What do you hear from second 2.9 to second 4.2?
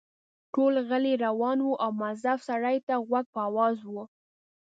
غوږ په آواز وو.